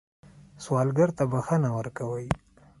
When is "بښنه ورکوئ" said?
1.31-2.27